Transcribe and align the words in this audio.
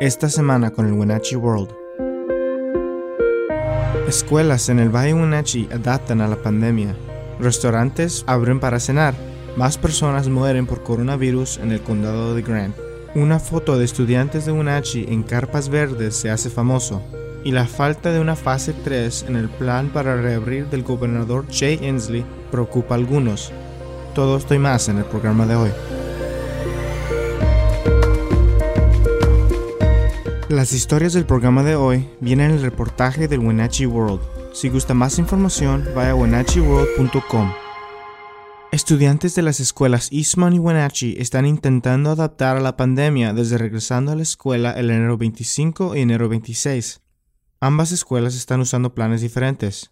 Esta 0.00 0.28
semana 0.28 0.70
con 0.70 0.86
el 0.86 0.92
Wenatchee 0.92 1.34
World. 1.34 1.74
Escuelas 4.06 4.68
en 4.68 4.78
el 4.78 4.94
Valle 4.94 5.12
Wenatchee 5.12 5.68
adaptan 5.72 6.20
a 6.20 6.28
la 6.28 6.36
pandemia. 6.36 6.94
Restaurantes 7.40 8.22
abren 8.28 8.60
para 8.60 8.78
cenar. 8.78 9.14
Más 9.56 9.76
personas 9.76 10.28
mueren 10.28 10.66
por 10.66 10.84
coronavirus 10.84 11.58
en 11.58 11.72
el 11.72 11.80
condado 11.80 12.36
de 12.36 12.42
Grant. 12.42 12.76
Una 13.16 13.40
foto 13.40 13.76
de 13.76 13.84
estudiantes 13.84 14.46
de 14.46 14.52
Wenatchee 14.52 15.12
en 15.12 15.24
carpas 15.24 15.68
verdes 15.68 16.14
se 16.14 16.30
hace 16.30 16.48
famoso. 16.48 17.02
Y 17.42 17.50
la 17.50 17.66
falta 17.66 18.12
de 18.12 18.20
una 18.20 18.36
fase 18.36 18.74
3 18.84 19.24
en 19.26 19.34
el 19.34 19.48
plan 19.48 19.88
para 19.88 20.14
reabrir 20.22 20.66
del 20.66 20.84
gobernador 20.84 21.44
Jay 21.50 21.76
Inslee 21.82 22.24
preocupa 22.52 22.94
a 22.94 22.98
algunos. 22.98 23.50
Todo 24.14 24.36
esto 24.36 24.54
y 24.54 24.60
más 24.60 24.88
en 24.88 24.98
el 24.98 25.04
programa 25.06 25.44
de 25.44 25.56
hoy. 25.56 25.70
Las 30.48 30.72
historias 30.72 31.12
del 31.12 31.26
programa 31.26 31.62
de 31.62 31.76
hoy 31.76 32.08
vienen 32.20 32.52
en 32.52 32.56
el 32.56 32.62
reportaje 32.62 33.28
del 33.28 33.40
Wenatchee 33.40 33.84
World. 33.84 34.22
Si 34.54 34.70
gusta 34.70 34.94
más 34.94 35.18
información, 35.18 35.86
vaya 35.94 36.12
a 36.12 36.14
wenatcheeworld.com. 36.14 37.52
Estudiantes 38.72 39.34
de 39.34 39.42
las 39.42 39.60
escuelas 39.60 40.08
Eastman 40.10 40.54
y 40.54 40.58
Wenatchee 40.58 41.20
están 41.20 41.44
intentando 41.44 42.12
adaptar 42.12 42.56
a 42.56 42.60
la 42.60 42.78
pandemia 42.78 43.34
desde 43.34 43.58
regresando 43.58 44.12
a 44.12 44.14
la 44.14 44.22
escuela 44.22 44.70
el 44.72 44.88
enero 44.88 45.18
25 45.18 45.94
y 45.94 46.00
enero 46.00 46.30
26. 46.30 47.02
Ambas 47.60 47.92
escuelas 47.92 48.34
están 48.34 48.60
usando 48.60 48.94
planes 48.94 49.20
diferentes. 49.20 49.90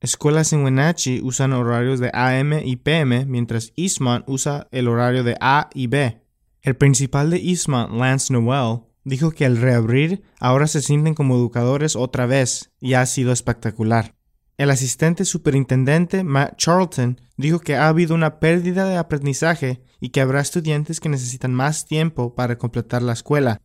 Escuelas 0.00 0.52
en 0.52 0.64
Wenatchee 0.64 1.22
usan 1.22 1.54
horarios 1.54 1.98
de 1.98 2.10
AM 2.12 2.52
y 2.62 2.76
PM, 2.76 3.24
mientras 3.24 3.72
Eastman 3.74 4.22
usa 4.26 4.68
el 4.70 4.86
horario 4.88 5.24
de 5.24 5.38
A 5.40 5.70
y 5.72 5.86
B. 5.86 6.20
El 6.60 6.76
principal 6.76 7.30
de 7.30 7.38
Eastman, 7.38 7.98
Lance 7.98 8.30
Noel, 8.34 8.80
dijo 9.04 9.30
que 9.30 9.44
al 9.44 9.58
reabrir 9.58 10.22
ahora 10.40 10.66
se 10.66 10.82
sienten 10.82 11.14
como 11.14 11.36
educadores 11.36 11.96
otra 11.96 12.26
vez 12.26 12.72
y 12.80 12.94
ha 12.94 13.06
sido 13.06 13.32
espectacular. 13.32 14.14
El 14.56 14.70
asistente 14.70 15.24
superintendente 15.24 16.22
Matt 16.22 16.56
Charlton 16.56 17.20
dijo 17.36 17.58
que 17.58 17.76
ha 17.76 17.88
habido 17.88 18.14
una 18.14 18.38
pérdida 18.38 18.88
de 18.88 18.96
aprendizaje 18.96 19.82
y 20.00 20.10
que 20.10 20.20
habrá 20.20 20.40
estudiantes 20.40 21.00
que 21.00 21.08
necesitan 21.08 21.52
más 21.52 21.86
tiempo 21.86 22.34
para 22.34 22.56
completar 22.56 23.02
la 23.02 23.14
escuela. 23.14 23.60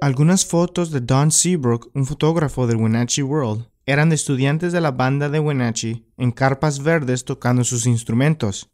Algunas 0.00 0.44
fotos 0.44 0.90
de 0.90 1.00
Don 1.00 1.30
Seabrook, 1.30 1.90
un 1.94 2.06
fotógrafo 2.06 2.66
del 2.66 2.78
Wenatchee 2.78 3.22
World, 3.22 3.68
eran 3.86 4.08
de 4.08 4.16
estudiantes 4.16 4.72
de 4.72 4.80
la 4.80 4.90
banda 4.90 5.28
de 5.28 5.38
Wenatchee 5.38 6.04
en 6.16 6.32
carpas 6.32 6.82
verdes 6.82 7.24
tocando 7.24 7.62
sus 7.62 7.86
instrumentos. 7.86 8.68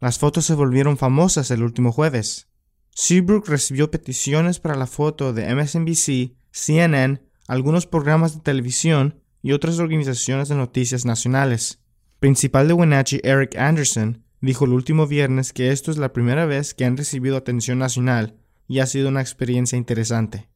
Las 0.00 0.18
fotos 0.18 0.46
se 0.46 0.54
volvieron 0.54 0.96
famosas 0.96 1.50
el 1.50 1.62
último 1.62 1.92
jueves. 1.92 2.48
Seabrook 2.94 3.48
recibió 3.48 3.90
peticiones 3.90 4.60
para 4.60 4.76
la 4.76 4.86
foto 4.86 5.32
de 5.32 5.54
MSNBC, 5.54 6.36
CNN, 6.50 7.22
algunos 7.46 7.86
programas 7.86 8.34
de 8.34 8.40
televisión 8.40 9.20
y 9.42 9.52
otras 9.52 9.78
organizaciones 9.78 10.48
de 10.48 10.56
noticias 10.56 11.04
nacionales. 11.04 11.80
Principal 12.18 12.68
de 12.68 12.74
Wenatchee 12.74 13.20
Eric 13.24 13.56
Anderson 13.56 14.24
dijo 14.40 14.64
el 14.64 14.72
último 14.72 15.06
viernes 15.06 15.52
que 15.52 15.70
esto 15.70 15.90
es 15.90 15.96
la 15.96 16.12
primera 16.12 16.46
vez 16.46 16.74
que 16.74 16.84
han 16.84 16.96
recibido 16.96 17.36
atención 17.36 17.78
nacional 17.78 18.36
y 18.68 18.80
ha 18.80 18.86
sido 18.86 19.08
una 19.08 19.20
experiencia 19.20 19.78
interesante. 19.78 20.48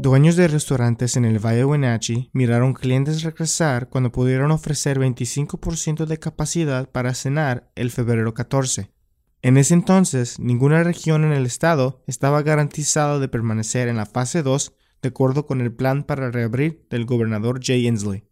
Dueños 0.00 0.36
de 0.36 0.46
restaurantes 0.46 1.16
en 1.16 1.24
el 1.24 1.44
Valle 1.44 1.58
de 1.58 1.64
Wenatchee 1.64 2.30
miraron 2.32 2.72
clientes 2.72 3.22
regresar 3.24 3.88
cuando 3.88 4.12
pudieron 4.12 4.52
ofrecer 4.52 4.98
25% 4.98 6.06
de 6.06 6.18
capacidad 6.18 6.88
para 6.88 7.14
cenar 7.14 7.70
el 7.74 7.90
febrero 7.90 8.32
14. 8.32 8.92
En 9.40 9.56
ese 9.56 9.74
entonces, 9.74 10.40
ninguna 10.40 10.82
región 10.82 11.24
en 11.24 11.32
el 11.32 11.46
estado 11.46 12.02
estaba 12.06 12.42
garantizada 12.42 13.18
de 13.20 13.28
permanecer 13.28 13.88
en 13.88 13.96
la 13.96 14.06
fase 14.06 14.42
2 14.42 14.74
de 15.00 15.08
acuerdo 15.08 15.46
con 15.46 15.60
el 15.60 15.72
plan 15.72 16.02
para 16.02 16.30
reabrir 16.30 16.86
del 16.90 17.04
gobernador 17.04 17.60
Jay 17.62 17.86
Inslee. 17.86 18.24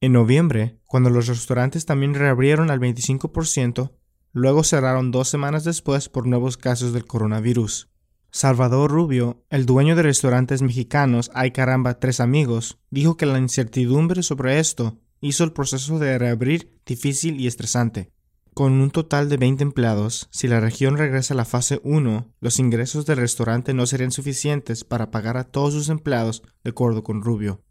En 0.00 0.12
noviembre, 0.12 0.78
cuando 0.86 1.10
los 1.10 1.26
restaurantes 1.26 1.84
también 1.84 2.14
reabrieron 2.14 2.70
al 2.70 2.78
25%, 2.78 3.92
luego 4.32 4.62
cerraron 4.62 5.10
dos 5.10 5.28
semanas 5.28 5.64
después 5.64 6.08
por 6.08 6.26
nuevos 6.26 6.56
casos 6.56 6.92
del 6.92 7.06
coronavirus. 7.06 7.88
Salvador 8.30 8.90
Rubio, 8.90 9.44
el 9.50 9.66
dueño 9.66 9.94
de 9.94 10.04
restaurantes 10.04 10.62
mexicanos 10.62 11.30
Ay 11.34 11.50
Caramba 11.50 11.98
Tres 11.98 12.18
Amigos, 12.18 12.78
dijo 12.90 13.16
que 13.16 13.26
la 13.26 13.38
incertidumbre 13.38 14.22
sobre 14.22 14.58
esto 14.58 14.98
hizo 15.20 15.44
el 15.44 15.52
proceso 15.52 15.98
de 15.98 16.18
reabrir 16.18 16.80
difícil 16.86 17.40
y 17.40 17.46
estresante. 17.46 18.12
Con 18.54 18.74
un 18.82 18.90
total 18.90 19.30
de 19.30 19.38
20 19.38 19.62
empleados, 19.62 20.28
si 20.30 20.46
la 20.46 20.60
región 20.60 20.98
regresa 20.98 21.32
a 21.32 21.36
la 21.38 21.46
fase 21.46 21.80
1, 21.84 22.34
los 22.38 22.58
ingresos 22.58 23.06
del 23.06 23.16
restaurante 23.16 23.72
no 23.72 23.86
serían 23.86 24.12
suficientes 24.12 24.84
para 24.84 25.10
pagar 25.10 25.38
a 25.38 25.44
todos 25.44 25.72
sus 25.72 25.88
empleados, 25.88 26.42
de 26.62 26.70
acuerdo 26.70 27.02
con 27.02 27.22
Rubio. 27.22 27.62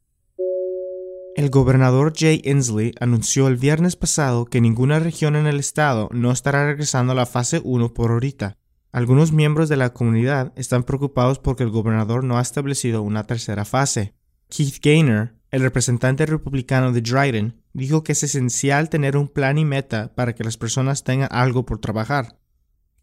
El 1.35 1.51
gobernador 1.51 2.13
Jay 2.17 2.41
Inslee 2.43 2.95
anunció 2.99 3.47
el 3.47 3.57
viernes 3.57 3.95
pasado 3.95 4.45
que 4.45 4.59
ninguna 4.59 4.99
región 4.99 5.35
en 5.35 5.45
el 5.45 5.59
estado 5.59 6.09
no 6.11 6.31
estará 6.31 6.65
regresando 6.65 7.11
a 7.11 7.15
la 7.15 7.27
fase 7.27 7.61
1 7.63 7.93
por 7.93 8.09
ahorita. 8.09 8.57
Algunos 8.91 9.31
miembros 9.31 9.69
de 9.69 9.77
la 9.77 9.93
comunidad 9.93 10.51
están 10.55 10.83
preocupados 10.83 11.37
porque 11.37 11.61
el 11.61 11.69
gobernador 11.69 12.23
no 12.23 12.39
ha 12.39 12.41
establecido 12.41 13.03
una 13.03 13.27
tercera 13.27 13.65
fase. 13.65 14.15
Keith 14.49 14.83
Gaynor, 14.83 15.35
el 15.51 15.61
representante 15.61 16.25
republicano 16.25 16.93
de 16.93 17.01
Dryden, 17.01 17.61
dijo 17.73 18.03
que 18.03 18.13
es 18.13 18.23
esencial 18.23 18.89
tener 18.89 19.17
un 19.17 19.27
plan 19.27 19.57
y 19.57 19.65
meta 19.65 20.13
para 20.15 20.33
que 20.33 20.43
las 20.43 20.57
personas 20.57 21.03
tengan 21.03 21.29
algo 21.31 21.65
por 21.65 21.79
trabajar. 21.79 22.37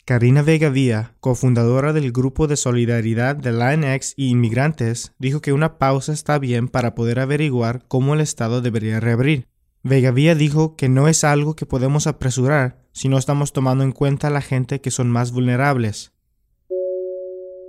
Karina 0.07 0.41
Vega 0.41 0.71
Vía, 0.71 1.15
cofundadora 1.21 1.93
del 1.93 2.13
grupo 2.13 2.47
de 2.47 2.57
solidaridad 2.57 3.37
de 3.37 3.53
Latinx 3.53 4.15
y 4.17 4.31
inmigrantes, 4.31 5.13
dijo 5.19 5.43
que 5.43 5.53
una 5.53 5.77
pausa 5.77 6.15
está 6.15 6.39
bien 6.39 6.69
para 6.69 6.95
poder 6.95 7.21
averiguar 7.21 7.85
cómo 7.89 8.15
el 8.15 8.23
Estado 8.23 8.63
debería 8.63 9.01
reabrir. 9.01 9.47
Vega 9.83 10.11
Vía 10.11 10.35
dijo 10.35 10.77
que 10.77 10.89
no 10.89 11.09
es 11.09 11.25
algo 11.25 11.55
que 11.55 11.67
podemos 11.67 12.07
apresurar 12.07 12.79
si 12.93 13.11
no 13.11 13.19
estamos 13.19 13.53
tomando 13.53 13.85
en 13.85 13.93
cuenta 13.93 14.29
a 14.29 14.31
la 14.31 14.41
gente 14.41 14.81
que 14.81 14.91
son 14.91 15.11
más 15.11 15.31
vulnerables. 15.31 16.13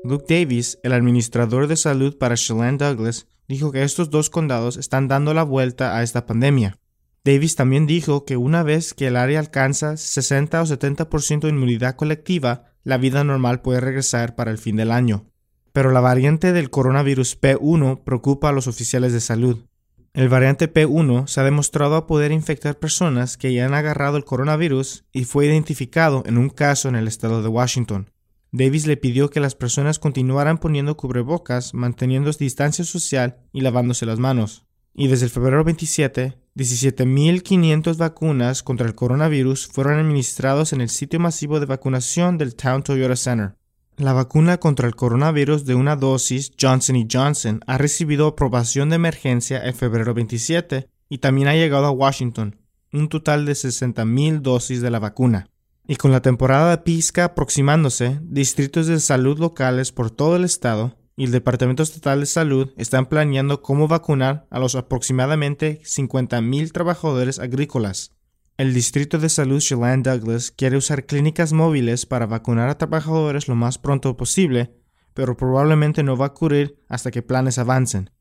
Luke 0.05 0.25
Davis, 0.29 0.79
el 0.83 0.93
administrador 0.93 1.67
de 1.67 1.75
salud 1.75 2.17
para 2.17 2.35
Chelan 2.35 2.77
Douglas, 2.77 3.27
dijo 3.49 3.71
que 3.71 3.83
estos 3.83 4.11
dos 4.11 4.29
condados 4.29 4.77
están 4.77 5.07
dando 5.09 5.33
la 5.33 5.43
vuelta 5.43 5.97
a 5.97 6.03
esta 6.03 6.25
pandemia. 6.27 6.77
Davis 7.25 7.55
también 7.55 7.87
dijo 7.87 8.23
que 8.23 8.37
una 8.37 8.63
vez 8.63 8.93
que 8.93 9.07
el 9.07 9.17
área 9.17 9.39
alcanza 9.39 9.97
60 9.97 10.61
o 10.61 10.65
70% 10.65 11.41
de 11.41 11.49
inmunidad 11.49 11.95
colectiva, 11.95 12.71
la 12.83 12.97
vida 12.97 13.23
normal 13.23 13.61
puede 13.61 13.81
regresar 13.81 14.35
para 14.35 14.51
el 14.51 14.59
fin 14.59 14.77
del 14.77 14.91
año. 14.91 15.25
Pero 15.73 15.91
la 15.91 15.99
variante 15.99 16.53
del 16.53 16.69
coronavirus 16.69 17.41
P1 17.41 18.03
preocupa 18.03 18.49
a 18.49 18.51
los 18.51 18.67
oficiales 18.67 19.13
de 19.13 19.19
salud. 19.19 19.65
El 20.13 20.29
variante 20.29 20.71
P1 20.71 21.27
se 21.27 21.41
ha 21.41 21.43
demostrado 21.43 22.07
poder 22.07 22.31
infectar 22.31 22.77
personas 22.77 23.35
que 23.35 23.53
ya 23.53 23.65
han 23.65 23.73
agarrado 23.73 24.17
el 24.17 24.25
coronavirus 24.25 25.05
y 25.11 25.25
fue 25.25 25.47
identificado 25.47 26.23
en 26.25 26.37
un 26.37 26.49
caso 26.49 26.87
en 26.87 26.95
el 26.95 27.07
estado 27.07 27.41
de 27.41 27.49
Washington. 27.49 28.09
Davis 28.51 28.87
le 28.87 28.97
pidió 28.97 29.29
que 29.29 29.39
las 29.39 29.55
personas 29.55 29.99
continuaran 29.99 30.57
poniendo 30.57 30.97
cubrebocas, 30.97 31.73
manteniendo 31.73 32.31
distancia 32.31 32.83
social 32.83 33.37
y 33.53 33.61
lavándose 33.61 34.05
las 34.05 34.19
manos. 34.19 34.65
Y 34.95 35.07
desde 35.07 35.29
febrero 35.29 35.63
27, 35.63 36.37
17.500 36.55 37.97
vacunas 37.97 38.63
contra 38.63 38.87
el 38.87 38.95
coronavirus 38.95 39.67
fueron 39.67 39.99
administrados 39.99 40.73
en 40.73 40.81
el 40.81 40.89
sitio 40.89 41.19
masivo 41.19 41.59
de 41.59 41.67
vacunación 41.67 42.37
del 42.37 42.55
Town 42.55 42.83
Toyota 42.83 43.15
Center. 43.15 43.55
La 43.97 44.13
vacuna 44.13 44.57
contra 44.57 44.87
el 44.87 44.95
coronavirus 44.95 45.65
de 45.65 45.75
una 45.75 45.95
dosis 45.95 46.51
Johnson 46.59 47.07
Johnson 47.11 47.59
ha 47.67 47.77
recibido 47.77 48.27
aprobación 48.27 48.89
de 48.89 48.95
emergencia 48.95 49.59
el 49.59 49.73
febrero 49.73 50.13
27 50.13 50.89
y 51.09 51.17
también 51.19 51.49
ha 51.49 51.53
llegado 51.53 51.85
a 51.85 51.91
Washington, 51.91 52.57
un 52.93 53.09
total 53.09 53.45
de 53.45 53.53
60.000 53.53 54.39
dosis 54.39 54.81
de 54.81 54.89
la 54.89 54.99
vacuna. 54.99 55.49
Y 55.91 55.95
con 55.95 56.11
la 56.11 56.21
temporada 56.21 56.69
de 56.69 56.77
pizca 56.83 57.23
aproximándose, 57.23 58.19
distritos 58.21 58.85
de 58.85 58.99
salud 58.99 59.39
locales 59.39 59.91
por 59.91 60.11
todo 60.11 60.35
el 60.35 60.43
estado 60.43 60.95
y 61.17 61.23
el 61.23 61.31
Departamento 61.31 61.81
Estatal 61.81 62.19
de 62.19 62.27
Salud 62.27 62.69
están 62.77 63.07
planeando 63.07 63.63
cómo 63.63 63.87
vacunar 63.87 64.45
a 64.51 64.59
los 64.59 64.75
aproximadamente 64.75 65.81
50.000 65.81 66.71
trabajadores 66.71 67.39
agrícolas. 67.39 68.11
El 68.57 68.75
Distrito 68.75 69.17
de 69.17 69.29
Salud 69.29 69.59
Chelan 69.59 70.03
Douglas 70.03 70.51
quiere 70.51 70.77
usar 70.77 71.07
clínicas 71.07 71.53
móviles 71.53 72.05
para 72.05 72.27
vacunar 72.27 72.69
a 72.69 72.77
trabajadores 72.77 73.47
lo 73.47 73.55
más 73.55 73.79
pronto 73.79 74.15
posible, 74.15 74.75
pero 75.15 75.35
probablemente 75.37 76.03
no 76.03 76.15
va 76.15 76.27
a 76.27 76.29
ocurrir 76.29 76.77
hasta 76.87 77.09
que 77.09 77.23
planes 77.23 77.57
avancen. 77.57 78.11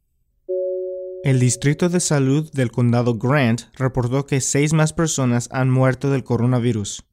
El 1.22 1.38
Distrito 1.38 1.90
de 1.90 2.00
Salud 2.00 2.50
del 2.50 2.70
Condado 2.70 3.18
Grant 3.18 3.64
reportó 3.74 4.24
que 4.24 4.40
seis 4.40 4.72
más 4.72 4.94
personas 4.94 5.50
han 5.52 5.68
muerto 5.68 6.08
del 6.08 6.24
coronavirus 6.24 7.04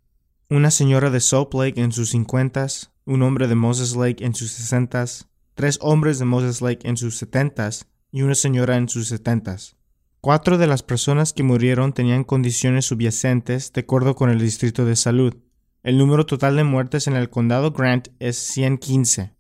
una 0.50 0.70
señora 0.70 1.10
de 1.10 1.20
Salt 1.20 1.54
Lake 1.56 1.82
en 1.82 1.92
sus 1.92 2.12
cincuentas, 2.12 2.92
un 3.06 3.24
hombre 3.24 3.48
de 3.48 3.56
Moses 3.56 3.96
Lake 3.96 4.24
en 4.24 4.36
sus 4.36 4.52
sesentas, 4.52 5.28
tres 5.56 5.80
hombres 5.82 6.20
de 6.20 6.26
Moses 6.26 6.62
Lake 6.62 6.88
en 6.88 6.98
sus 6.98 7.18
setentas 7.18 7.88
y 8.12 8.22
una 8.22 8.36
señora 8.36 8.78
en 8.78 8.88
sus 8.88 9.08
setentas. 9.08 9.76
Cuatro 10.22 10.58
de 10.58 10.68
las 10.68 10.84
personas 10.84 11.34
que 11.34 11.44
murieron 11.44 11.94
tenían 11.94 12.24
condiciones 12.24 12.86
subyacentes 12.86 13.74
de 13.74 13.82
acuerdo 13.82 14.16
con 14.16 14.30
el 14.30 14.40
Distrito 14.40 14.86
de 14.86 14.96
Salud. 14.96 15.36
El 15.84 15.98
número 15.98 16.26
total 16.26 16.56
de 16.56 16.64
muertes 16.64 17.08
en 17.08 17.16
el 17.16 17.30
condado 17.30 17.72
Grant 17.72 18.10
es 18.20 18.38
115. 18.38 19.36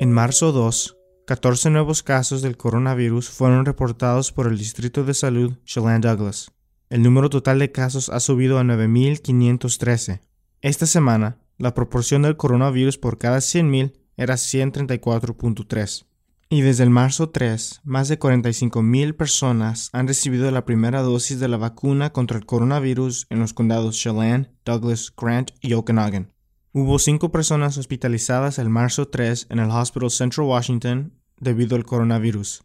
En 0.00 0.12
marzo 0.12 0.52
2, 0.52 0.96
14 1.26 1.70
nuevos 1.70 2.02
casos 2.02 2.42
del 2.42 2.56
coronavirus 2.56 3.30
fueron 3.30 3.64
reportados 3.64 4.32
por 4.32 4.46
el 4.46 4.58
Distrito 4.58 5.04
de 5.04 5.14
Salud 5.14 5.54
Chelan 5.64 6.00
Douglas. 6.00 6.52
El 6.90 7.02
número 7.02 7.28
total 7.28 7.58
de 7.58 7.70
casos 7.70 8.08
ha 8.08 8.18
subido 8.18 8.58
a 8.58 8.64
9.513. 8.64 10.20
Esta 10.62 10.86
semana, 10.86 11.38
la 11.58 11.74
proporción 11.74 12.22
del 12.22 12.36
coronavirus 12.36 12.96
por 12.96 13.18
cada 13.18 13.38
100.000 13.38 13.92
era 14.16 14.34
134.3. 14.34 16.06
Y 16.50 16.62
desde 16.62 16.84
el 16.84 16.90
marzo 16.90 17.28
3, 17.28 17.82
más 17.84 18.08
de 18.08 18.18
45.000 18.18 19.14
personas 19.16 19.90
han 19.92 20.08
recibido 20.08 20.50
la 20.50 20.64
primera 20.64 21.02
dosis 21.02 21.38
de 21.38 21.48
la 21.48 21.58
vacuna 21.58 22.10
contra 22.10 22.38
el 22.38 22.46
coronavirus 22.46 23.26
en 23.28 23.40
los 23.40 23.52
condados 23.52 23.98
Chelan, 23.98 24.48
Douglas, 24.64 25.12
Grant 25.14 25.50
y 25.60 25.74
Okanagan. 25.74 26.32
Hubo 26.72 26.98
cinco 26.98 27.30
personas 27.30 27.76
hospitalizadas 27.76 28.58
el 28.58 28.70
marzo 28.70 29.08
3 29.08 29.48
en 29.50 29.58
el 29.58 29.70
Hospital 29.70 30.10
Central 30.10 30.46
Washington 30.46 31.12
debido 31.38 31.76
al 31.76 31.84
coronavirus. 31.84 32.64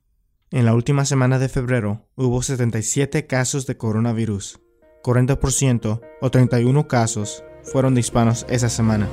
En 0.54 0.66
la 0.66 0.74
última 0.76 1.04
semana 1.04 1.40
de 1.40 1.50
febrero 1.50 2.06
hubo 2.16 2.42
77 2.44 3.26
casos 3.26 3.66
de 3.66 3.76
coronavirus. 3.76 4.62
40% 5.04 6.00
o 6.22 6.30
31 6.30 6.88
casos 6.88 7.44
fueron 7.64 7.96
de 7.96 8.02
hispanos 8.02 8.46
esa 8.48 8.70
semana. 8.70 9.10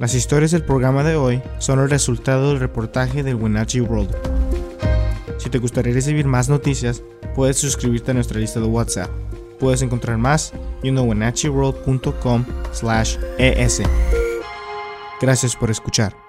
Las 0.00 0.16
historias 0.16 0.50
del 0.50 0.64
programa 0.64 1.04
de 1.04 1.14
hoy 1.14 1.40
son 1.60 1.78
el 1.78 1.88
resultado 1.88 2.48
del 2.48 2.58
reportaje 2.58 3.22
del 3.22 3.36
Wenatchee 3.36 3.82
World. 3.82 4.10
Si 5.38 5.50
te 5.50 5.58
gustaría 5.58 5.94
recibir 5.94 6.26
más 6.26 6.48
noticias, 6.48 7.04
puedes 7.36 7.58
suscribirte 7.58 8.10
a 8.10 8.14
nuestra 8.14 8.40
lista 8.40 8.58
de 8.58 8.66
WhatsApp. 8.66 9.08
Puedes 9.60 9.82
encontrar 9.82 10.18
más 10.18 10.52
yendo 10.82 11.02
a 11.02 11.04
wenatcheeworld.com/es. 11.04 13.82
Gracias 15.20 15.56
por 15.56 15.70
escuchar. 15.70 16.27